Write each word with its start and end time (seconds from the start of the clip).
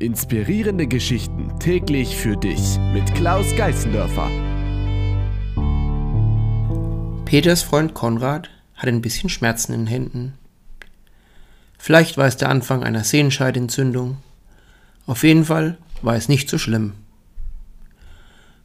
Inspirierende 0.00 0.86
Geschichten 0.86 1.58
täglich 1.58 2.16
für 2.16 2.34
dich 2.34 2.78
mit 2.94 3.14
Klaus 3.14 3.54
Geißendörfer. 3.54 4.30
Peters 7.26 7.62
Freund 7.62 7.92
Konrad 7.92 8.48
hat 8.76 8.88
ein 8.88 9.02
bisschen 9.02 9.28
Schmerzen 9.28 9.74
in 9.74 9.80
den 9.80 9.86
Händen. 9.88 10.38
Vielleicht 11.76 12.16
war 12.16 12.26
es 12.26 12.38
der 12.38 12.48
Anfang 12.48 12.82
einer 12.82 13.04
Sehenscheidentzündung. 13.04 14.16
Auf 15.04 15.22
jeden 15.22 15.44
Fall 15.44 15.76
war 16.00 16.16
es 16.16 16.30
nicht 16.30 16.48
so 16.48 16.56
schlimm. 16.56 16.94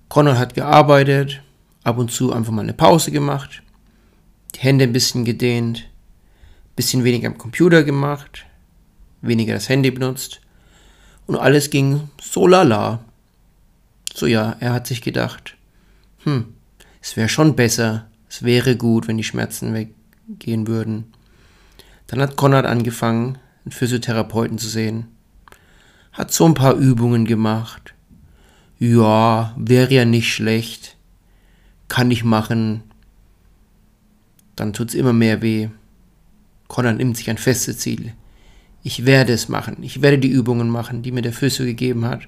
Konrad 0.08 0.38
hat 0.38 0.54
gearbeitet, 0.54 1.42
ab 1.84 1.98
und 1.98 2.12
zu 2.12 2.32
einfach 2.32 2.54
mal 2.54 2.62
eine 2.62 2.72
Pause 2.72 3.12
gemacht, 3.12 3.62
die 4.56 4.60
Hände 4.60 4.86
ein 4.86 4.94
bisschen 4.94 5.26
gedehnt, 5.26 5.90
bisschen 6.78 7.04
weniger 7.04 7.28
am 7.28 7.38
Computer 7.38 7.84
gemacht, 7.84 8.46
weniger 9.22 9.54
das 9.54 9.68
Handy 9.68 9.92
benutzt 9.92 10.40
und 11.28 11.36
alles 11.36 11.70
ging 11.70 12.10
so 12.22 12.48
lala. 12.48 13.00
So 14.14 14.26
ja, 14.26 14.56
er 14.60 14.74
hat 14.74 14.88
sich 14.88 15.02
gedacht, 15.02 15.56
hm, 16.24 16.54
es 17.02 17.18
wäre 17.18 17.30
schon 17.30 17.56
besser, 17.56 18.08
es 18.30 18.44
wäre 18.44 18.76
gut, 18.76 19.08
wenn 19.08 19.18
die 19.18 19.24
Schmerzen 19.24 19.74
weggehen 19.74 20.68
würden. 20.68 21.14
Dann 22.08 22.22
hat 22.22 22.36
Konrad 22.36 22.66
angefangen, 22.66 23.38
einen 23.66 23.72
Physiotherapeuten 23.72 24.58
zu 24.58 24.68
sehen. 24.68 25.08
Hat 26.12 26.32
so 26.32 26.46
ein 26.46 26.54
paar 26.54 26.76
Übungen 26.76 27.26
gemacht. 27.26 27.94
Ja, 28.80 29.54
wäre 29.58 29.94
ja 29.94 30.06
nicht 30.06 30.34
schlecht. 30.34 30.96
Kann 31.88 32.12
ich 32.12 32.24
machen. 32.24 32.84
Dann 34.56 34.74
tut's 34.74 34.94
immer 34.94 35.14
mehr 35.14 35.42
weh. 35.42 35.70
Konrad 36.68 36.98
nimmt 36.98 37.18
sich 37.18 37.30
ein 37.30 37.38
festes 37.38 37.80
Ziel. 37.80 38.14
Ich 38.86 39.04
werde 39.04 39.34
es 39.34 39.50
machen. 39.50 39.78
Ich 39.82 40.04
werde 40.04 40.20
die 40.20 40.30
Übungen 40.30 40.70
machen, 40.70 41.02
die 41.02 41.12
mir 41.12 41.24
der 41.24 41.34
Physio 41.34 41.66
gegeben 41.66 42.06
hat, 42.06 42.28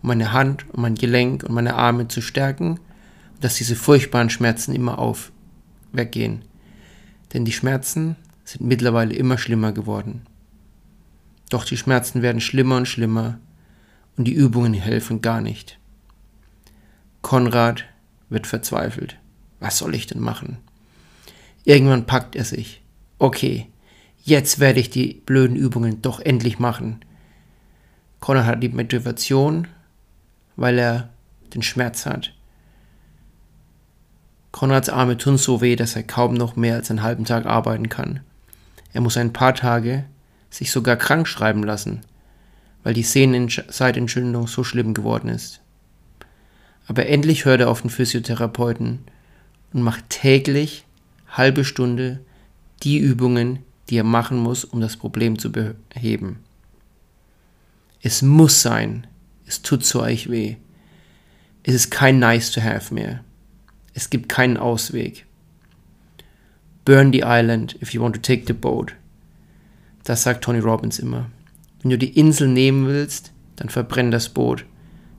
um 0.00 0.06
meine 0.10 0.32
Hand 0.32 0.64
und 0.70 0.80
mein 0.80 0.94
Gelenk 0.94 1.42
und 1.42 1.52
meine 1.52 1.74
Arme 1.74 2.06
zu 2.06 2.20
stärken, 2.20 2.78
dass 3.40 3.56
diese 3.56 3.74
furchtbaren 3.74 4.30
Schmerzen 4.30 4.76
immer 4.76 5.00
auf 5.00 5.32
weggehen. 5.90 6.42
Denn 7.34 7.44
die 7.44 7.50
Schmerzen 7.50 8.14
sind 8.44 8.64
mittlerweile 8.64 9.12
immer 9.12 9.38
schlimmer 9.38 9.72
geworden. 9.72 10.22
Doch 11.50 11.64
die 11.64 11.76
Schmerzen 11.76 12.22
werden 12.22 12.40
schlimmer 12.40 12.76
und 12.76 12.86
schlimmer 12.86 13.40
und 14.16 14.26
die 14.26 14.34
Übungen 14.34 14.74
helfen 14.74 15.20
gar 15.20 15.40
nicht. 15.40 15.80
Konrad 17.22 17.86
wird 18.28 18.46
verzweifelt. 18.46 19.18
Was 19.58 19.78
soll 19.78 19.96
ich 19.96 20.06
denn 20.06 20.20
machen? 20.20 20.58
Irgendwann 21.64 22.06
packt 22.06 22.36
er 22.36 22.44
sich. 22.44 22.82
Okay, 23.18 23.66
jetzt 24.24 24.58
werde 24.58 24.80
ich 24.80 24.90
die 24.90 25.22
blöden 25.26 25.56
Übungen 25.56 26.02
doch 26.02 26.20
endlich 26.20 26.58
machen. 26.58 27.00
Conor 28.20 28.46
hat 28.46 28.62
die 28.62 28.68
Motivation, 28.68 29.68
weil 30.56 30.78
er 30.78 31.10
den 31.54 31.62
Schmerz 31.62 32.06
hat. 32.06 32.34
Konrads 34.50 34.88
Arme 34.88 35.16
tun 35.16 35.38
so 35.38 35.60
weh, 35.60 35.76
dass 35.76 35.94
er 35.94 36.02
kaum 36.02 36.34
noch 36.34 36.56
mehr 36.56 36.74
als 36.74 36.90
einen 36.90 37.02
halben 37.02 37.24
Tag 37.24 37.46
arbeiten 37.46 37.88
kann. 37.88 38.20
Er 38.92 39.00
muss 39.00 39.16
ein 39.16 39.32
paar 39.32 39.54
Tage 39.54 40.04
sich 40.50 40.70
sogar 40.70 40.96
krank 40.96 41.28
schreiben 41.28 41.62
lassen, 41.62 42.00
weil 42.82 42.94
die 42.94 43.02
Sehnenseidentzündung 43.02 44.46
so 44.46 44.64
schlimm 44.64 44.94
geworden 44.94 45.28
ist. 45.28 45.60
Aber 46.86 47.06
endlich 47.06 47.44
hört 47.44 47.60
er 47.60 47.68
auf 47.68 47.82
den 47.82 47.90
Physiotherapeuten 47.90 49.00
und 49.74 49.82
macht 49.82 50.08
täglich 50.08 50.86
halbe 51.28 51.64
Stunde 51.64 52.20
die 52.82 52.98
Übungen, 52.98 53.60
die 53.88 53.96
er 53.96 54.04
machen 54.04 54.38
muss, 54.38 54.64
um 54.64 54.80
das 54.80 54.96
Problem 54.96 55.38
zu 55.38 55.50
beheben. 55.50 56.40
Es 58.02 58.22
muss 58.22 58.62
sein. 58.62 59.06
Es 59.46 59.62
tut 59.62 59.84
zu 59.84 60.00
euch 60.00 60.30
weh. 60.30 60.56
Es 61.62 61.74
ist 61.74 61.90
kein 61.90 62.18
Nice 62.18 62.50
to 62.52 62.62
have 62.62 62.92
mehr. 62.92 63.24
Es 63.94 64.10
gibt 64.10 64.28
keinen 64.28 64.56
Ausweg. 64.56 65.26
Burn 66.84 67.12
the 67.12 67.22
island 67.24 67.76
if 67.82 67.92
you 67.92 68.00
want 68.00 68.14
to 68.14 68.20
take 68.20 68.44
the 68.46 68.52
boat. 68.52 68.94
Das 70.04 70.22
sagt 70.22 70.44
Tony 70.44 70.60
Robbins 70.60 70.98
immer. 70.98 71.30
Wenn 71.82 71.90
du 71.90 71.98
die 71.98 72.18
Insel 72.18 72.48
nehmen 72.48 72.86
willst, 72.86 73.32
dann 73.56 73.68
verbrenn 73.68 74.10
das 74.10 74.28
Boot. 74.28 74.64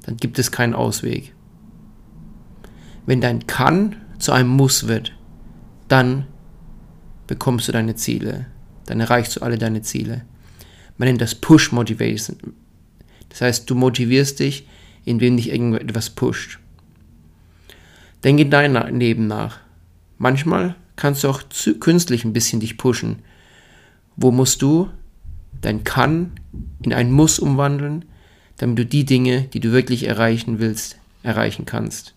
Dann 0.04 0.18
gibt 0.18 0.40
es 0.40 0.52
keinen 0.52 0.74
Ausweg. 0.74 1.34
Wenn 3.06 3.22
dein 3.22 3.48
Kann 3.48 3.96
zu 4.18 4.32
einem 4.32 4.50
Muss 4.50 4.88
wird, 4.88 5.16
dann 5.88 6.26
bekommst 7.28 7.68
du 7.68 7.72
deine 7.72 7.96
Ziele 7.96 8.48
dann 8.90 9.00
erreichst 9.00 9.36
du 9.36 9.42
alle 9.42 9.60
deine 9.60 9.84
Ziele. 9.84 10.26
Man 10.98 11.08
nennt 11.08 11.22
das 11.22 11.36
Push 11.36 11.72
Motivation. 11.72 12.38
Das 13.30 13.42
heißt, 13.42 13.70
du 13.70 13.76
motivierst 13.76 14.40
dich, 14.40 14.68
indem 15.06 15.38
dich 15.38 15.52
irgendetwas 15.52 16.10
pusht. 16.10 16.58
Denke 18.24 18.42
in 18.42 18.50
deinem 18.50 19.00
Leben 19.00 19.28
nach. 19.28 19.60
Manchmal 20.18 20.76
kannst 20.96 21.24
du 21.24 21.30
auch 21.30 21.44
künstlich 21.80 22.26
ein 22.26 22.34
bisschen 22.34 22.60
dich 22.60 22.78
pushen. 22.78 23.20
Wo 24.16 24.32
musst 24.32 24.64
du 24.64 24.90
dein 25.62 25.84
Kann 25.84 26.32
in 26.82 26.92
ein 26.92 27.12
Muss 27.12 27.38
umwandeln, 27.38 28.06
damit 28.58 28.80
du 28.80 28.86
die 28.88 29.06
Dinge, 29.06 29.44
die 29.44 29.60
du 29.60 29.72
wirklich 29.72 30.08
erreichen 30.08 30.58
willst, 30.58 30.98
erreichen 31.22 31.66
kannst. 31.66 32.16